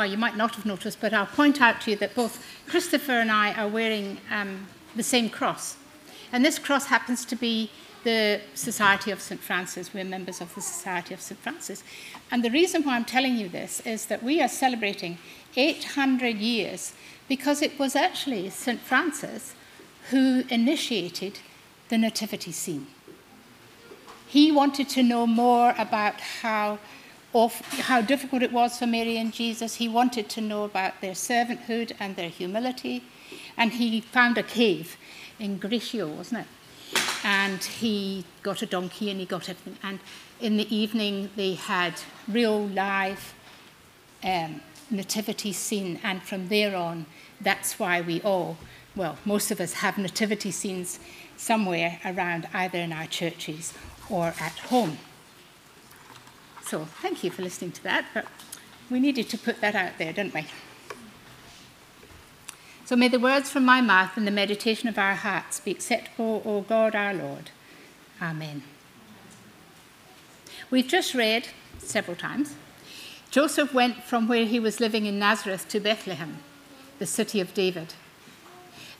well, 0.00 0.10
you 0.10 0.16
might 0.16 0.34
not 0.34 0.54
have 0.54 0.64
noticed, 0.64 0.98
but 0.98 1.12
I'll 1.12 1.26
point 1.26 1.60
out 1.60 1.82
to 1.82 1.90
you 1.90 1.96
that 1.98 2.14
both 2.14 2.42
Christopher 2.66 3.20
and 3.20 3.30
I 3.30 3.52
are 3.52 3.68
wearing 3.68 4.16
um, 4.30 4.66
the 4.96 5.02
same 5.02 5.28
cross. 5.28 5.76
And 6.32 6.42
this 6.42 6.58
cross 6.58 6.86
happens 6.86 7.26
to 7.26 7.36
be 7.36 7.70
the 8.02 8.40
Society 8.54 9.10
of 9.10 9.20
St. 9.20 9.38
Francis. 9.38 9.92
We're 9.92 10.04
members 10.04 10.40
of 10.40 10.54
the 10.54 10.62
Society 10.62 11.12
of 11.12 11.20
St. 11.20 11.38
Francis. 11.38 11.84
And 12.30 12.42
the 12.42 12.50
reason 12.50 12.82
why 12.82 12.96
I'm 12.96 13.04
telling 13.04 13.36
you 13.36 13.50
this 13.50 13.80
is 13.80 14.06
that 14.06 14.22
we 14.22 14.40
are 14.40 14.48
celebrating 14.48 15.18
800 15.54 16.36
years 16.36 16.94
because 17.28 17.60
it 17.60 17.78
was 17.78 17.94
actually 17.94 18.48
St. 18.48 18.80
Francis 18.80 19.54
who 20.08 20.44
initiated 20.48 21.40
the 21.90 21.98
nativity 21.98 22.52
scene. 22.52 22.86
He 24.26 24.50
wanted 24.50 24.88
to 24.90 25.02
know 25.02 25.26
more 25.26 25.74
about 25.76 26.22
how, 26.40 26.78
off, 27.32 27.60
how 27.80 28.00
difficult 28.00 28.42
it 28.42 28.52
was 28.52 28.78
for 28.78 28.86
Mary 28.86 29.16
and 29.16 29.32
Jesus. 29.32 29.76
He 29.76 29.88
wanted 29.88 30.28
to 30.30 30.40
know 30.40 30.64
about 30.64 31.00
their 31.00 31.12
servanthood 31.12 31.92
and 32.00 32.16
their 32.16 32.28
humility. 32.28 33.04
And 33.56 33.72
he 33.72 34.00
found 34.00 34.38
a 34.38 34.42
cave 34.42 34.96
in 35.38 35.58
Greccio, 35.58 36.08
wasn't 36.16 36.42
it? 36.42 37.00
And 37.22 37.62
he 37.62 38.24
got 38.42 38.62
a 38.62 38.66
donkey 38.66 39.10
and 39.10 39.20
he 39.20 39.26
got 39.26 39.48
everything. 39.48 39.76
And 39.82 40.00
in 40.40 40.56
the 40.56 40.74
evening, 40.74 41.30
they 41.36 41.54
had 41.54 41.94
real 42.26 42.66
live 42.66 43.34
um, 44.24 44.60
nativity 44.90 45.52
scene. 45.52 46.00
And 46.02 46.22
from 46.22 46.48
there 46.48 46.74
on, 46.74 47.06
that's 47.40 47.78
why 47.78 48.00
we 48.00 48.20
all, 48.22 48.56
well, 48.96 49.18
most 49.24 49.50
of 49.50 49.60
us 49.60 49.74
have 49.74 49.98
nativity 49.98 50.50
scenes 50.50 50.98
somewhere 51.36 52.00
around, 52.04 52.48
either 52.52 52.78
in 52.78 52.92
our 52.92 53.06
churches 53.06 53.72
or 54.08 54.34
at 54.40 54.58
home. 54.68 54.98
So 56.70 56.84
thank 56.84 57.24
you 57.24 57.32
for 57.32 57.42
listening 57.42 57.72
to 57.72 57.82
that, 57.82 58.04
but 58.14 58.26
we 58.88 59.00
needed 59.00 59.28
to 59.30 59.36
put 59.36 59.60
that 59.60 59.74
out 59.74 59.98
there, 59.98 60.12
didn't 60.12 60.32
we? 60.32 60.46
So 62.84 62.94
may 62.94 63.08
the 63.08 63.18
words 63.18 63.50
from 63.50 63.64
my 63.64 63.80
mouth 63.80 64.16
and 64.16 64.24
the 64.24 64.30
meditation 64.30 64.88
of 64.88 64.96
our 64.96 65.16
hearts 65.16 65.58
be 65.58 65.72
acceptable, 65.72 66.42
O 66.44 66.60
God 66.60 66.94
our 66.94 67.12
Lord. 67.12 67.50
Amen. 68.22 68.62
We've 70.70 70.86
just 70.86 71.12
read 71.12 71.48
several 71.80 72.16
times 72.16 72.54
Joseph 73.32 73.74
went 73.74 74.04
from 74.04 74.28
where 74.28 74.44
he 74.44 74.60
was 74.60 74.78
living 74.78 75.06
in 75.06 75.18
Nazareth 75.18 75.68
to 75.70 75.80
Bethlehem, 75.80 76.38
the 77.00 77.06
city 77.06 77.40
of 77.40 77.52
David. 77.52 77.94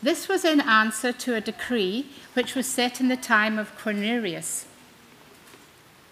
This 0.02 0.26
was 0.26 0.44
in 0.44 0.60
answer 0.60 1.12
to 1.12 1.36
a 1.36 1.40
decree 1.40 2.06
which 2.34 2.56
was 2.56 2.66
set 2.66 3.00
in 3.00 3.06
the 3.06 3.16
time 3.16 3.60
of 3.60 3.78
Quirinius, 3.78 4.64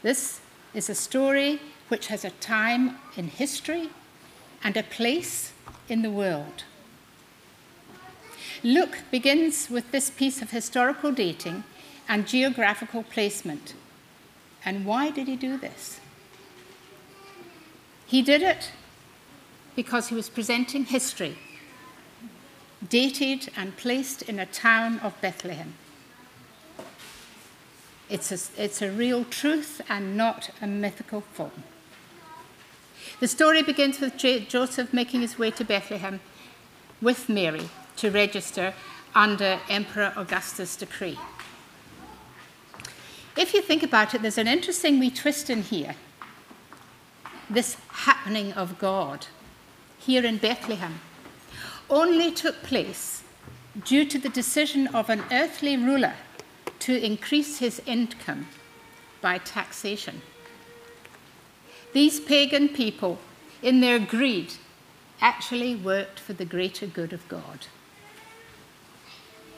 this 0.03 0.41
is 0.75 0.89
a 0.89 0.95
story 0.95 1.61
which 1.89 2.09
has 2.09 2.25
a 2.25 2.31
time 2.31 2.97
in 3.17 3.29
history 3.29 3.91
and 4.63 4.77
a 4.77 4.83
place 4.83 5.53
in 5.89 6.03
the 6.03 6.11
world. 6.11 6.65
Luke 8.63 8.99
begins 9.11 9.71
with 9.71 9.91
this 9.93 10.11
piece 10.11 10.43
of 10.43 10.51
historical 10.51 11.13
dating 11.13 11.65
and 12.09 12.27
geographical 12.27 13.03
placement. 13.03 13.75
And 14.65 14.85
why 14.85 15.11
did 15.11 15.29
he 15.29 15.37
do 15.37 15.57
this? 15.57 16.01
He 18.07 18.23
did 18.23 18.43
it 18.43 18.73
because 19.77 20.09
he 20.09 20.15
was 20.15 20.29
presenting 20.29 20.87
history, 20.87 21.39
dated 22.89 23.51
and 23.57 23.77
placed 23.77 24.23
in 24.23 24.39
a 24.39 24.47
town 24.47 24.99
of 25.01 25.19
Bethlehem. 25.21 25.75
It's 28.11 28.33
a, 28.33 28.63
it's 28.63 28.81
a 28.81 28.91
real 28.91 29.25
truth 29.25 29.81
and 29.89 30.17
not 30.17 30.51
a 30.63 30.67
mythical 30.67 31.21
form. 31.21 31.63
The 33.21 33.29
story 33.29 33.63
begins 33.63 34.01
with 34.01 34.17
Joseph 34.17 34.93
making 34.93 35.21
his 35.21 35.39
way 35.39 35.51
to 35.53 35.65
Bethlehem 35.65 36.21
with 37.03 37.29
Mary 37.29 37.69
to 37.97 38.11
register 38.11 38.75
under 39.15 39.61
Emperor 39.69 40.13
Augustus' 40.17 40.77
decree. 40.77 41.19
If 43.37 43.55
you 43.55 43.63
think 43.63 43.83
about 43.83 44.15
it, 44.15 44.23
there's 44.23 44.39
an 44.39 44.49
interesting 44.49 44.99
wee 44.99 45.11
twist 45.11 45.51
in 45.51 45.63
here. 45.63 45.95
This 47.51 47.77
happening 47.89 48.53
of 48.53 48.79
God 48.79 49.27
here 49.99 50.25
in 50.25 50.39
Bethlehem 50.39 51.01
only 51.91 52.31
took 52.31 52.63
place 52.63 53.23
due 53.85 54.05
to 54.05 54.19
the 54.19 54.29
decision 54.29 54.87
of 54.89 55.09
an 55.09 55.23
earthly 55.31 55.77
ruler 55.77 56.15
to 56.81 57.05
increase 57.05 57.59
his 57.59 57.81
income 57.87 58.49
by 59.21 59.39
taxation. 59.39 60.23
These 61.93 62.21
pagan 62.21 62.69
people, 62.69 63.19
in 63.63 63.81
their 63.81 63.99
greed, 63.99 64.55
actually 65.21 65.75
worked 65.75 66.21
for 66.21 66.33
the 66.33 66.45
greater 66.45 66.87
good 66.87 67.13
of 67.13 67.27
God. 67.29 67.67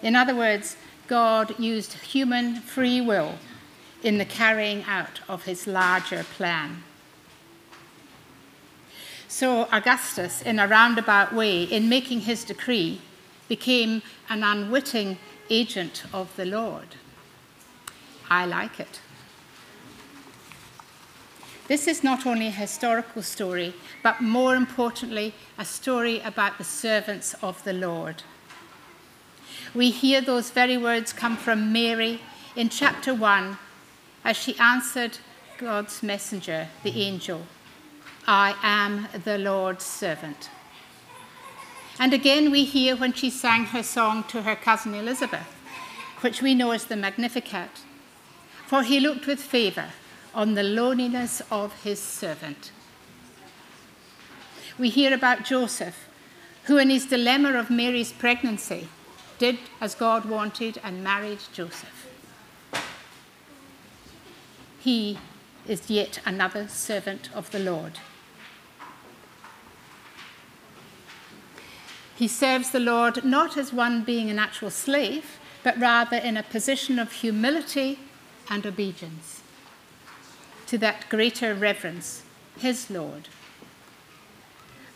In 0.03 0.17
other 0.17 0.35
words, 0.35 0.77
God 1.07 1.59
used 1.59 1.95
human 1.95 2.57
free 2.57 3.01
will 3.01 3.35
in 4.03 4.19
the 4.19 4.25
carrying 4.25 4.85
out 4.85 5.21
of 5.29 5.45
his 5.45 5.67
larger 5.67 6.25
plan. 6.25 6.83
So 9.29 9.69
Augustus, 9.71 10.41
in 10.43 10.59
a 10.59 10.67
roundabout 10.67 11.33
way, 11.35 11.65
in 11.65 11.89
making 11.89 12.21
his 12.21 12.45
decree, 12.45 13.01
became 13.49 14.03
an 14.29 14.43
unwitting 14.43 15.19
agent 15.51 16.05
of 16.13 16.35
the 16.37 16.47
Lord. 16.47 16.97
I 18.31 18.47
like 18.47 18.79
it. 18.79 19.01
This 21.67 21.87
is 21.87 22.03
not 22.03 22.27
only 22.27 22.49
a 22.49 22.53
historical 22.53 23.23
story, 23.23 23.75
but 24.03 24.21
more 24.21 24.57
importantly, 24.57 25.35
a 25.59 25.65
story 25.65 26.21
about 26.21 26.59
the 26.59 26.65
servants 26.65 27.35
of 27.43 27.63
the 27.65 27.73
Lord. 27.73 28.23
We 29.75 29.91
hear 29.91 30.21
those 30.21 30.51
very 30.51 30.77
words 30.77 31.13
come 31.13 31.37
from 31.37 31.73
Mary 31.73 32.21
in 32.57 32.69
chapter 32.69 33.15
1 33.15 33.59
as 34.25 34.37
she 34.37 34.59
answered 34.59 35.19
God's 35.59 36.03
messenger, 36.03 36.69
the 36.83 37.03
angel 37.03 37.47
I 38.27 38.55
am 38.63 39.09
the 39.25 39.39
Lord's 39.39 39.85
servant. 39.85 40.51
And 41.99 42.13
again, 42.13 42.51
we 42.51 42.65
hear 42.65 42.97
when 42.97 43.13
she 43.13 43.31
sang 43.31 43.67
her 43.67 43.83
song 43.83 44.25
to 44.25 44.43
her 44.43 44.57
cousin 44.57 44.95
Elizabeth, 44.95 45.55
which 46.21 46.43
we 46.43 46.55
know 46.55 46.71
as 46.71 46.85
the 46.85 46.97
Magnificat 46.97 47.83
for 48.71 48.85
he 48.85 49.01
looked 49.01 49.27
with 49.27 49.41
favour 49.41 49.89
on 50.33 50.55
the 50.55 50.63
loneliness 50.63 51.43
of 51.51 51.73
his 51.83 51.99
servant. 51.99 52.71
We 54.79 54.91
hear 54.91 55.13
about 55.13 55.45
Joseph, 55.45 56.09
who, 56.67 56.79
in 56.79 56.89
his 56.89 57.05
dilemma 57.07 57.55
of 57.55 57.69
Mary's 57.69 58.13
pregnancy, 58.13 58.87
did 59.41 59.59
as 59.81 59.97
God 59.97 60.25
wanted 60.25 60.81
and 60.85 61.03
married 61.03 61.41
Joseph. 61.53 62.07
He 64.79 65.19
is 65.67 65.91
yet 65.91 66.21
another 66.25 66.69
servant 66.69 67.29
of 67.35 67.51
the 67.51 67.59
Lord. 67.59 67.99
He 72.15 72.29
serves 72.29 72.71
the 72.71 72.79
Lord 72.79 73.25
not 73.25 73.57
as 73.57 73.73
one 73.73 74.05
being 74.05 74.31
an 74.31 74.39
actual 74.39 74.71
slave, 74.71 75.41
but 75.65 75.77
rather 75.77 76.19
in 76.19 76.37
a 76.37 76.45
position 76.45 77.01
of 77.01 77.11
humility 77.11 77.99
and 78.51 78.67
obedience 78.67 79.41
to 80.67 80.79
that 80.79 81.09
greater 81.09 81.55
reverence, 81.55 82.23
his 82.59 82.91
Lord. 82.91 83.29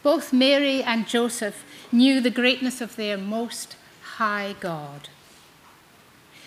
Both 0.04 0.32
Mary 0.32 0.82
and 0.82 1.09
Joseph 1.09 1.65
knew 1.91 2.20
the 2.20 2.31
greatness 2.31 2.81
of 2.81 2.94
their 2.94 3.16
most 3.16 3.76
high 4.19 4.54
God. 4.60 5.09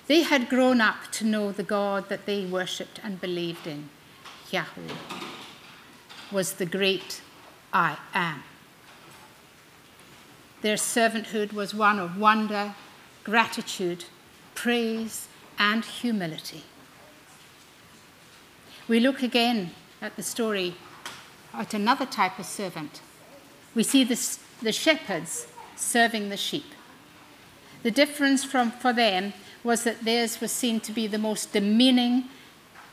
They 0.08 0.22
had 0.22 0.48
grown 0.48 0.80
up 0.80 1.12
to 1.14 1.26
know 1.26 1.52
the 1.52 1.64
God 1.64 2.08
that 2.08 2.26
they 2.26 2.46
worshipped 2.46 3.02
and 3.04 3.20
believed 3.20 3.68
in, 3.68 3.90
Yahweh, 4.50 4.94
was 6.32 6.54
the 6.54 6.66
great 6.66 7.22
I 7.74 7.98
am. 8.14 8.44
Their 10.62 10.78
servanthood 10.78 11.52
was 11.52 11.74
one 11.74 12.00
of 12.00 12.18
wonder, 12.18 12.76
gratitude, 13.26 14.06
praise, 14.56 15.28
and 15.60 15.84
humility 15.84 16.64
we 18.88 19.00
look 19.00 19.22
again 19.22 19.72
at 20.02 20.16
the 20.16 20.24
story 20.24 20.76
at 21.54 21.74
another 21.74 22.06
type 22.06 22.40
of 22.40 22.46
servant. 22.46 23.02
We 23.76 23.84
see 23.84 24.04
the, 24.04 24.16
shepherds 24.72 25.48
serving 25.76 26.30
the 26.30 26.38
sheep. 26.38 26.66
The 27.84 27.92
difference 27.92 28.44
from, 28.44 28.72
for 28.72 28.94
them 28.94 29.34
was 29.64 29.84
that 29.84 30.06
theirs 30.06 30.40
was 30.40 30.52
seen 30.52 30.80
to 30.82 30.92
be 30.92 31.08
the 31.08 31.18
most 31.18 31.54
demeaning 31.54 32.26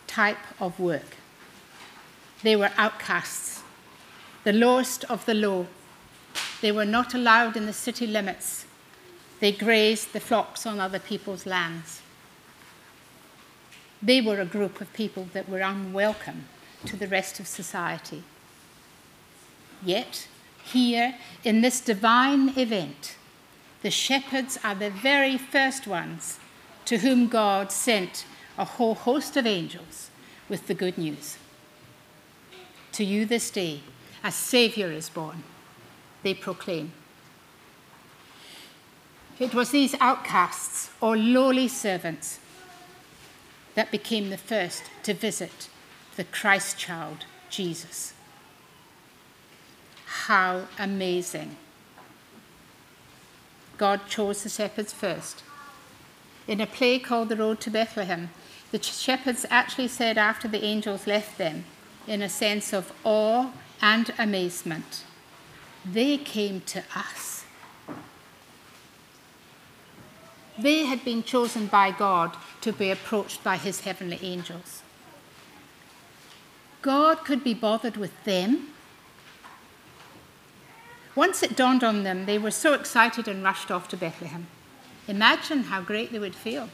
type 0.06 0.60
of 0.60 0.78
work. 0.78 1.16
They 2.42 2.56
were 2.56 2.70
outcasts, 2.76 3.62
the 4.42 4.52
lowest 4.52 5.04
of 5.04 5.24
the 5.24 5.34
low. 5.34 5.66
They 6.60 6.72
were 6.72 6.84
not 6.84 7.14
allowed 7.14 7.56
in 7.56 7.66
the 7.66 7.72
city 7.72 8.06
limits. 8.06 8.66
They 9.40 9.52
grazed 9.52 10.12
the 10.12 10.20
flocks 10.20 10.66
on 10.66 10.80
other 10.80 10.98
people's 10.98 11.46
lands. 11.46 12.02
They 14.04 14.20
were 14.20 14.38
a 14.38 14.44
group 14.44 14.80
of 14.82 14.92
people 14.92 15.28
that 15.32 15.48
were 15.48 15.60
unwelcome 15.60 16.44
to 16.84 16.96
the 16.96 17.08
rest 17.08 17.40
of 17.40 17.46
society. 17.46 18.22
Yet, 19.82 20.28
Here, 20.64 21.14
in 21.44 21.60
this 21.60 21.80
divine 21.80 22.58
event, 22.58 23.16
the 23.82 23.90
shepherds 23.90 24.58
are 24.64 24.74
the 24.74 24.90
very 24.90 25.36
first 25.36 25.86
ones 25.86 26.38
to 26.86 26.98
whom 26.98 27.28
God 27.28 27.70
sent 27.70 28.24
a 28.56 28.64
whole 28.64 28.94
host 28.94 29.36
of 29.36 29.46
angels 29.46 30.10
with 30.48 30.66
the 30.66 30.74
good 30.74 30.96
news. 30.96 31.36
To 32.92 33.04
you 33.04 33.26
this 33.26 33.50
day, 33.50 33.80
a 34.22 34.32
Saviour 34.32 34.90
is 34.90 35.10
born, 35.10 35.42
they 36.22 36.32
proclaim. 36.32 36.92
It 39.38 39.52
was 39.52 39.70
these 39.70 39.94
outcasts 40.00 40.90
or 41.00 41.16
lowly 41.16 41.68
servants 41.68 42.38
that 43.74 43.90
became 43.90 44.30
the 44.30 44.38
first 44.38 44.84
to 45.02 45.14
visit 45.14 45.68
the 46.16 46.24
Christ 46.24 46.78
child, 46.78 47.24
Jesus. 47.50 48.14
How 50.06 50.68
amazing! 50.78 51.56
God 53.76 54.06
chose 54.08 54.42
the 54.42 54.48
shepherds 54.48 54.92
first. 54.92 55.42
In 56.46 56.60
a 56.60 56.66
play 56.66 56.98
called 56.98 57.28
The 57.28 57.36
Road 57.36 57.60
to 57.62 57.70
Bethlehem, 57.70 58.30
the 58.70 58.82
shepherds 58.82 59.46
actually 59.50 59.88
said 59.88 60.18
after 60.18 60.46
the 60.46 60.64
angels 60.64 61.06
left 61.06 61.38
them, 61.38 61.64
in 62.06 62.22
a 62.22 62.28
sense 62.28 62.72
of 62.72 62.92
awe 63.02 63.50
and 63.80 64.12
amazement, 64.18 65.04
They 65.84 66.16
came 66.16 66.60
to 66.62 66.82
us. 66.94 67.43
They 70.58 70.84
had 70.84 71.04
been 71.04 71.22
chosen 71.22 71.66
by 71.66 71.90
God 71.90 72.36
to 72.60 72.72
be 72.72 72.90
approached 72.90 73.42
by 73.42 73.56
his 73.56 73.80
heavenly 73.80 74.18
angels. 74.22 74.82
God 76.82 77.24
could 77.24 77.42
be 77.42 77.54
bothered 77.54 77.96
with 77.96 78.12
them. 78.24 78.68
Once 81.16 81.42
it 81.42 81.56
dawned 81.56 81.82
on 81.82 82.02
them, 82.02 82.26
they 82.26 82.38
were 82.38 82.50
so 82.50 82.74
excited 82.74 83.26
and 83.26 83.42
rushed 83.42 83.70
off 83.70 83.88
to 83.88 83.96
Bethlehem. 83.96 84.46
Imagine 85.08 85.64
how 85.64 85.80
great 85.80 86.12
they 86.12 86.18
would 86.18 86.34
feel. 86.34 86.68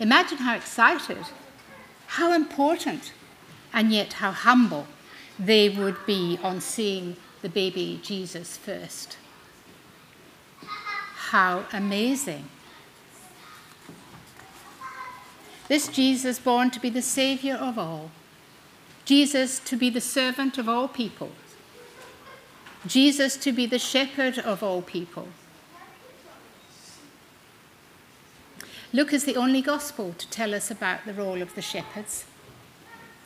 Imagine 0.00 0.38
how 0.38 0.54
excited, 0.54 1.24
how 2.06 2.32
important, 2.32 3.12
and 3.72 3.92
yet 3.92 4.14
how 4.14 4.30
humble 4.30 4.86
they 5.38 5.68
would 5.68 5.96
be 6.06 6.38
on 6.42 6.60
seeing 6.60 7.16
the 7.42 7.48
baby 7.48 8.00
Jesus 8.02 8.56
first. 8.56 9.16
How 11.30 11.64
amazing. 11.72 12.48
This 15.68 15.88
Jesus 15.88 16.38
born 16.38 16.70
to 16.70 16.80
be 16.80 16.90
the 16.90 17.02
Savior 17.02 17.54
of 17.54 17.78
all, 17.78 18.10
Jesus 19.04 19.58
to 19.60 19.76
be 19.76 19.90
the 19.90 20.00
servant 20.00 20.58
of 20.58 20.68
all 20.68 20.86
people, 20.86 21.32
Jesus 22.86 23.36
to 23.38 23.52
be 23.52 23.66
the 23.66 23.78
shepherd 23.78 24.38
of 24.38 24.62
all 24.62 24.80
people. 24.82 25.28
Luke 28.92 29.12
is 29.12 29.24
the 29.24 29.36
only 29.36 29.60
gospel 29.60 30.14
to 30.16 30.30
tell 30.30 30.54
us 30.54 30.70
about 30.70 31.04
the 31.04 31.12
role 31.12 31.42
of 31.42 31.54
the 31.54 31.62
shepherds. 31.62 32.24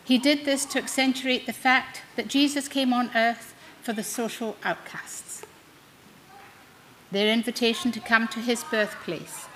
He 0.03 0.17
did 0.17 0.45
this 0.45 0.65
to 0.67 0.79
accentuate 0.79 1.47
the 1.47 1.53
fact 1.53 2.03
that 2.17 2.29
Jesus 2.29 2.67
came 2.67 2.93
on 2.93 3.11
earth 3.15 3.55
for 3.83 3.93
the 3.93 4.03
social 4.03 4.57
outcasts. 4.65 5.43
Their 7.13 7.33
invitation 7.33 7.93
to 7.93 8.01
come 8.01 8.27
to 8.29 8.41
his 8.41 8.65
birthplace 8.65 9.47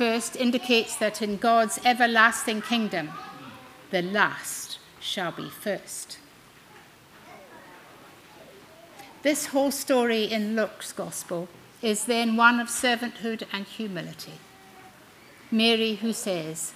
first 0.00 0.34
indicates 0.34 0.96
that 0.96 1.20
in 1.20 1.36
God's 1.36 1.78
everlasting 1.84 2.62
kingdom, 2.62 3.10
the 3.90 4.00
last 4.00 4.78
shall 4.98 5.30
be 5.30 5.50
first. 5.50 6.16
This 9.22 9.48
whole 9.48 9.70
story 9.70 10.24
in 10.24 10.56
Luke's 10.56 10.94
gospel 10.94 11.48
is 11.82 12.06
then 12.06 12.34
one 12.34 12.60
of 12.60 12.68
servanthood 12.68 13.42
and 13.52 13.66
humility. 13.66 14.38
Mary, 15.50 15.96
who 15.96 16.14
says, 16.14 16.72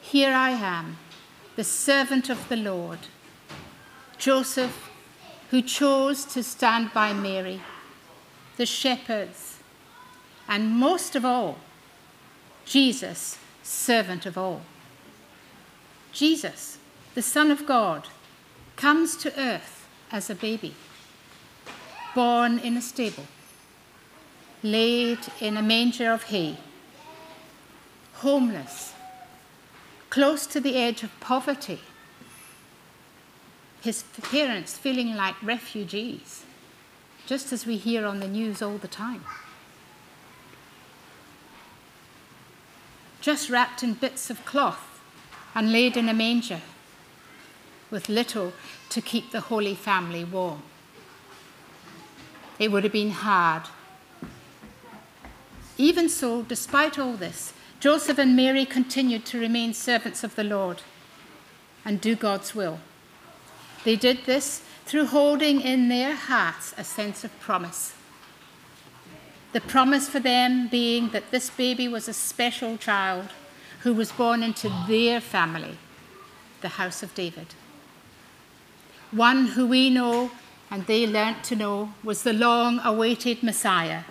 Here 0.00 0.32
I 0.32 0.50
am, 0.50 0.96
the 1.54 1.62
servant 1.62 2.28
of 2.28 2.48
the 2.48 2.56
Lord. 2.56 3.06
Joseph, 4.18 4.90
who 5.52 5.62
chose 5.62 6.24
to 6.24 6.42
stand 6.42 6.92
by 6.92 7.12
Mary, 7.12 7.60
the 8.56 8.66
shepherds, 8.66 9.58
and 10.48 10.72
most 10.72 11.14
of 11.14 11.24
all, 11.24 11.60
Jesus, 12.70 13.36
servant 13.64 14.26
of 14.26 14.38
all. 14.38 14.60
Jesus, 16.12 16.78
the 17.16 17.20
Son 17.20 17.50
of 17.50 17.66
God, 17.66 18.06
comes 18.76 19.16
to 19.16 19.36
earth 19.36 19.88
as 20.12 20.30
a 20.30 20.36
baby, 20.36 20.76
born 22.14 22.60
in 22.60 22.76
a 22.76 22.80
stable, 22.80 23.26
laid 24.62 25.18
in 25.40 25.56
a 25.56 25.62
manger 25.62 26.12
of 26.12 26.22
hay, 26.22 26.58
homeless, 28.12 28.94
close 30.08 30.46
to 30.46 30.60
the 30.60 30.76
edge 30.76 31.02
of 31.02 31.10
poverty, 31.18 31.80
his 33.80 34.04
parents 34.30 34.78
feeling 34.78 35.16
like 35.16 35.42
refugees, 35.42 36.44
just 37.26 37.52
as 37.52 37.66
we 37.66 37.76
hear 37.76 38.06
on 38.06 38.20
the 38.20 38.28
news 38.28 38.62
all 38.62 38.78
the 38.78 38.86
time. 38.86 39.24
Just 43.20 43.50
wrapped 43.50 43.82
in 43.82 43.94
bits 43.94 44.30
of 44.30 44.44
cloth 44.44 45.00
and 45.54 45.72
laid 45.72 45.96
in 45.96 46.08
a 46.08 46.14
manger, 46.14 46.60
with 47.90 48.08
little 48.08 48.52
to 48.88 49.00
keep 49.00 49.30
the 49.30 49.40
Holy 49.40 49.74
Family 49.74 50.24
warm. 50.24 50.62
It 52.58 52.70
would 52.70 52.84
have 52.84 52.92
been 52.92 53.10
hard. 53.10 53.62
Even 55.76 56.08
so, 56.08 56.42
despite 56.42 56.98
all 56.98 57.14
this, 57.14 57.52
Joseph 57.80 58.18
and 58.18 58.36
Mary 58.36 58.66
continued 58.66 59.24
to 59.26 59.40
remain 59.40 59.72
servants 59.72 60.22
of 60.22 60.36
the 60.36 60.44
Lord 60.44 60.82
and 61.84 62.00
do 62.00 62.14
God's 62.14 62.54
will. 62.54 62.80
They 63.84 63.96
did 63.96 64.26
this 64.26 64.62
through 64.84 65.06
holding 65.06 65.62
in 65.62 65.88
their 65.88 66.14
hearts 66.14 66.74
a 66.76 66.84
sense 66.84 67.24
of 67.24 67.40
promise. 67.40 67.94
The 69.52 69.60
promise 69.60 70.08
for 70.08 70.20
them 70.20 70.68
being 70.68 71.08
that 71.10 71.32
this 71.32 71.50
baby 71.50 71.88
was 71.88 72.08
a 72.08 72.12
special 72.12 72.76
child 72.76 73.30
who 73.80 73.92
was 73.92 74.12
born 74.12 74.44
into 74.44 74.70
their 74.86 75.20
family, 75.20 75.76
the 76.60 76.68
house 76.68 77.02
of 77.02 77.14
David. 77.14 77.48
One 79.10 79.46
who 79.48 79.66
we 79.66 79.90
know 79.90 80.30
and 80.70 80.86
they 80.86 81.04
learnt 81.04 81.42
to 81.44 81.56
know 81.56 81.94
was 82.04 82.22
the 82.22 82.32
long 82.32 82.78
awaited 82.84 83.42
Messiah. 83.42 84.04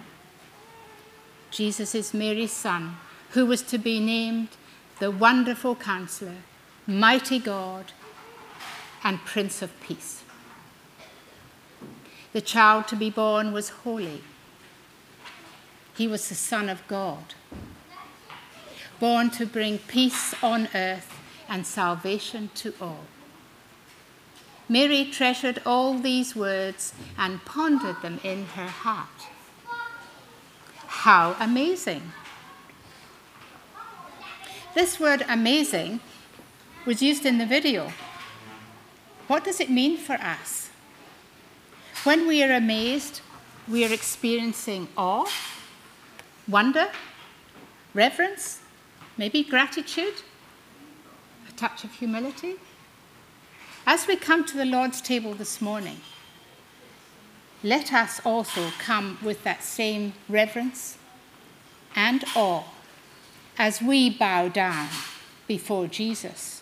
Jesus 1.52 1.96
is 1.96 2.14
Mary's 2.14 2.52
son, 2.52 2.98
who 3.30 3.46
was 3.46 3.62
to 3.62 3.78
be 3.78 4.02
named 4.02 4.50
the 5.00 5.10
Wonderful 5.10 5.76
Counselor, 5.76 6.42
Mighty 6.86 7.40
God, 7.40 7.94
and 9.06 9.20
Prince 9.20 9.62
of 9.62 9.72
Peace. 9.80 10.24
The 12.34 12.42
child 12.42 12.90
to 12.90 12.98
be 12.98 13.10
born 13.10 13.54
was 13.54 13.70
holy 13.70 14.22
he 16.00 16.08
was 16.08 16.30
the 16.30 16.36
Son 16.36 16.70
of 16.70 16.88
God, 16.88 17.36
born 19.02 19.30
to 19.32 19.46
bring 19.46 19.80
peace 19.80 20.34
on 20.42 20.70
earth 20.74 21.20
and 21.50 21.68
salvation 21.68 22.50
to 22.56 22.74
all. 22.80 23.04
Mary 24.70 25.04
treasured 25.04 25.62
all 25.66 26.00
these 26.00 26.38
words 26.38 26.94
and 27.18 27.44
pondered 27.44 28.02
them 28.02 28.18
in 28.24 28.46
her 28.56 28.70
heart. 28.70 29.28
How 30.88 31.36
amazing! 31.38 32.14
This 34.74 35.02
word 35.02 35.26
amazing 35.28 36.00
was 36.86 37.02
used 37.02 37.26
in 37.26 37.40
the 37.40 37.46
video. 37.46 37.92
What 39.28 39.44
does 39.44 39.60
it 39.60 39.70
mean 39.70 39.98
for 39.98 40.14
us? 40.14 40.70
When 42.06 42.26
we 42.26 42.42
are 42.42 42.56
amazed, 42.56 43.20
we 43.68 43.84
are 43.84 43.92
experiencing 43.92 44.88
awe 44.96 45.30
wonder, 46.50 46.88
reverence, 47.94 48.62
maybe 49.18 49.44
gratitude, 49.44 50.16
a 51.48 51.52
touch 51.54 51.84
of 51.84 51.92
humility. 51.94 52.56
As 53.86 54.08
we 54.08 54.16
come 54.16 54.44
to 54.46 54.58
the 54.58 54.66
Lord's 54.66 55.02
table 55.02 55.34
this 55.34 55.62
morning, 55.62 55.98
let 57.64 57.94
us 57.94 58.22
also 58.26 58.70
come 58.80 59.18
with 59.22 59.44
that 59.44 59.64
same 59.64 60.14
reverence 60.28 60.98
and 61.96 62.24
awe 62.36 62.64
as 63.58 63.82
we 63.82 64.10
bow 64.10 64.48
down 64.48 64.88
before 65.48 65.88
Jesus, 65.88 66.62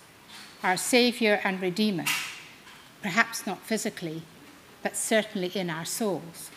our 0.63 0.75
Saviour 0.75 1.39
and 1.43 1.61
Redeemer, 1.61 2.05
perhaps 3.01 3.45
not 3.45 3.59
physically, 3.61 4.23
but 4.81 4.97
certainly 4.97 5.51
in 5.53 5.69
our 5.69 5.85
souls 5.85 6.49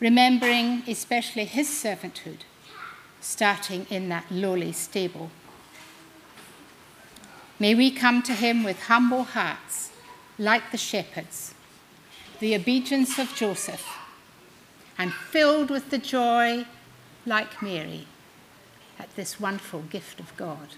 remembering 0.00 0.82
especially 0.86 1.44
his 1.44 1.68
servanthood, 1.68 2.40
starting 3.20 3.86
in 3.90 4.08
that 4.08 4.24
lowly 4.30 4.72
stable. 4.72 5.30
May 7.58 7.74
we 7.74 7.90
come 7.90 8.22
to 8.22 8.34
him 8.34 8.62
with 8.62 8.82
humble 8.82 9.24
hearts, 9.24 9.90
like 10.38 10.70
the 10.70 10.78
shepherds, 10.78 11.54
the 12.38 12.54
obedience 12.54 13.18
of 13.18 13.34
Joseph, 13.34 13.84
and 14.96 15.12
filled 15.12 15.70
with 15.70 15.90
the 15.90 15.98
joy, 15.98 16.64
like 17.26 17.60
Mary, 17.60 18.06
at 18.98 19.14
this 19.16 19.40
wonderful 19.40 19.80
gift 19.82 20.20
of 20.20 20.36
God. 20.36 20.68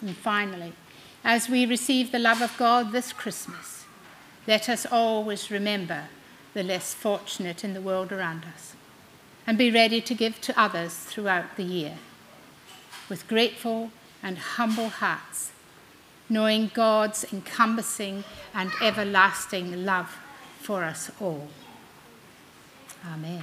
And 0.00 0.16
finally, 0.16 0.72
as 1.22 1.48
we 1.48 1.64
receive 1.64 2.10
the 2.10 2.18
love 2.18 2.42
of 2.42 2.56
God 2.58 2.90
this 2.90 3.12
Christmas, 3.12 3.84
let 4.46 4.68
us 4.68 4.84
always 4.84 5.50
remember 5.50 6.08
the 6.54 6.62
less 6.62 6.94
fortunate 6.94 7.62
in 7.64 7.74
the 7.74 7.80
world 7.80 8.10
around 8.10 8.44
us 8.54 8.74
and 9.46 9.58
be 9.58 9.70
ready 9.70 10.00
to 10.00 10.14
give 10.14 10.40
to 10.40 10.58
others 10.58 10.94
throughout 10.94 11.56
the 11.56 11.62
year 11.62 11.98
with 13.08 13.28
grateful 13.28 13.90
and 14.22 14.38
humble 14.38 14.88
hearts, 14.88 15.52
knowing 16.28 16.70
God's 16.72 17.30
encompassing 17.32 18.24
and 18.54 18.70
everlasting 18.80 19.84
love 19.84 20.16
for 20.60 20.82
us 20.82 21.10
all. 21.20 21.48
Amen. 23.06 23.42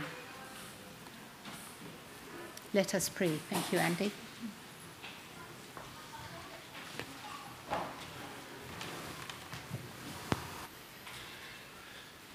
Let 2.74 2.96
us 2.96 3.10
pray. 3.10 3.38
Thank 3.50 3.72
you, 3.72 3.77
Andy. 3.77 4.12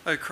O 0.09 0.17
Christ, 0.17 0.31